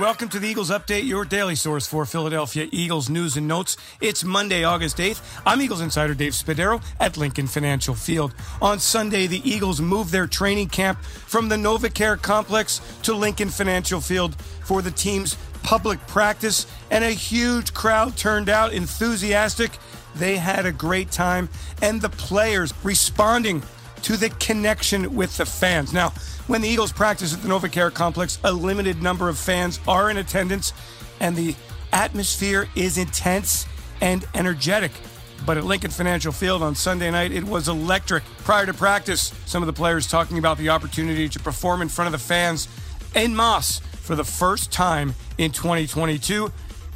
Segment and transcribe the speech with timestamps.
[0.00, 3.76] Welcome to the Eagles Update, your daily source for Philadelphia Eagles news and notes.
[4.00, 5.20] It's Monday, August 8th.
[5.44, 8.32] I'm Eagles insider Dave Spadaro at Lincoln Financial Field.
[8.62, 14.00] On Sunday, the Eagles moved their training camp from the NovaCare complex to Lincoln Financial
[14.00, 19.72] Field for the team's public practice, and a huge crowd turned out enthusiastic.
[20.14, 21.48] They had a great time,
[21.82, 23.64] and the players responding
[24.02, 25.92] to the connection with the fans.
[25.92, 26.10] Now,
[26.46, 30.16] when the Eagles practice at the NovaCare complex, a limited number of fans are in
[30.16, 30.72] attendance,
[31.20, 31.54] and the
[31.92, 33.66] atmosphere is intense
[34.00, 34.92] and energetic.
[35.46, 38.24] But at Lincoln Financial Field on Sunday night, it was electric.
[38.38, 42.06] Prior to practice, some of the players talking about the opportunity to perform in front
[42.06, 42.68] of the fans
[43.14, 46.50] en masse for the first time in 2022.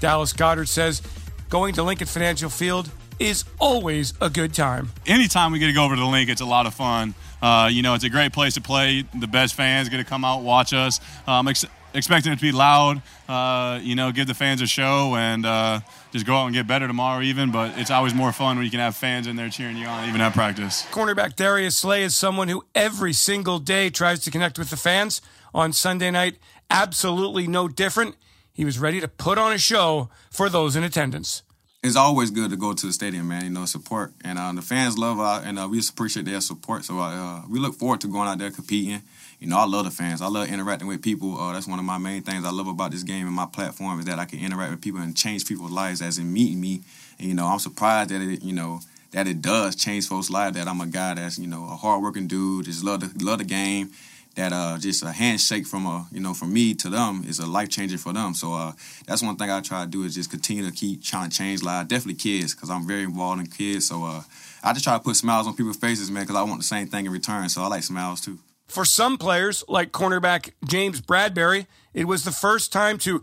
[0.00, 1.02] Dallas Goedert says
[1.48, 4.90] going to Lincoln Financial Field is always a good time.
[5.06, 7.14] Anytime we get to go over to the Linc, it's a lot of fun.
[7.42, 9.04] Uh, you know, it's a great place to play.
[9.14, 11.00] The best fans get to come out watch us.
[11.26, 13.02] Um, ex- expecting it to be loud.
[13.28, 15.80] Uh, you know, give the fans a show and uh,
[16.12, 17.50] just go out and get better tomorrow, even.
[17.50, 20.08] But it's always more fun when you can have fans in there cheering you on,
[20.08, 20.82] even at practice.
[20.90, 25.22] Cornerback Darius Slay is someone who every single day tries to connect with the fans.
[25.54, 28.16] On Sunday night, absolutely no different.
[28.52, 31.42] He was ready to put on a show for those in attendance
[31.84, 33.44] it's always good to go to the stadium, man.
[33.44, 36.40] You know, support and uh, the fans love our and uh, we just appreciate their
[36.40, 36.82] support.
[36.82, 39.02] So uh, we look forward to going out there competing.
[39.38, 40.22] You know, I love the fans.
[40.22, 41.38] I love interacting with people.
[41.38, 44.00] Uh, that's one of my main things I love about this game and my platform
[44.00, 46.80] is that I can interact with people and change people's lives as in meeting me.
[47.18, 50.56] And, you know, I'm surprised that it, you know, that it does change folks' lives.
[50.56, 53.44] That I'm a guy that's you know a hardworking dude, just love the love the
[53.44, 53.90] game
[54.34, 57.46] that uh, just a handshake from a you know from me to them is a
[57.46, 58.34] life changer for them.
[58.34, 58.72] So uh,
[59.06, 61.62] that's one thing I try to do is just continue to keep trying to change
[61.62, 61.88] lives.
[61.88, 63.88] Definitely kids because I'm very involved in kids.
[63.88, 64.22] So uh,
[64.62, 66.88] I just try to put smiles on people's faces, man, because I want the same
[66.88, 67.48] thing in return.
[67.48, 68.38] So I like smiles too.
[68.66, 73.22] For some players, like cornerback James Bradberry, it was the first time to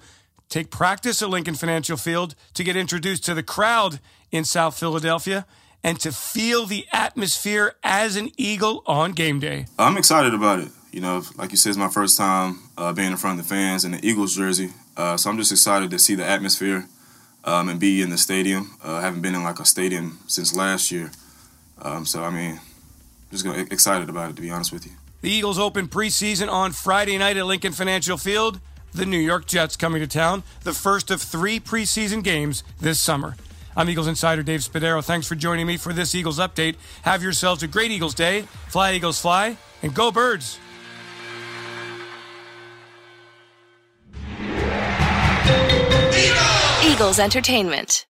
[0.50, 4.00] take practice at Lincoln Financial Field to get introduced to the crowd
[4.32, 5.46] in South Philadelphia
[5.84, 9.66] and to feel the atmosphere as an Eagle on game day.
[9.80, 10.70] I'm excited about it.
[10.92, 13.50] You know, like you said, it's my first time uh, being in front of the
[13.50, 14.72] fans in the Eagles jersey.
[14.98, 16.86] Uh, so I'm just excited to see the atmosphere
[17.46, 18.78] um, and be in the stadium.
[18.84, 21.12] Uh, I haven't been in like a stadium since last year.
[21.82, 22.60] Um, so, I mean,
[23.32, 24.92] just gonna, excited about it, to be honest with you.
[25.22, 28.60] The Eagles open preseason on Friday night at Lincoln Financial Field.
[28.94, 33.38] The New York Jets coming to town, the first of three preseason games this summer.
[33.78, 35.02] I'm Eagles insider Dave Spadaro.
[35.02, 36.76] Thanks for joining me for this Eagles update.
[37.04, 38.42] Have yourselves a great Eagles day.
[38.68, 40.60] Fly, Eagles, fly, and go, birds.
[47.02, 48.06] Eagles Entertainment.